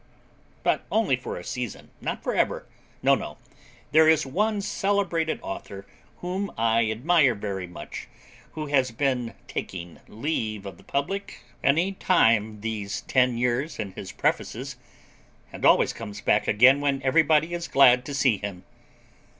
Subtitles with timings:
[0.63, 1.91] But only for a season.
[2.01, 2.65] Not for ever.
[3.03, 3.37] No, no.
[3.91, 5.85] There is one celebrated author
[6.21, 8.07] whom I admire very much
[8.53, 14.11] who has been taking leave of the public any time these ten years in his
[14.11, 14.75] prefaces,
[15.53, 18.63] and always comes back again when everybody is glad to see him.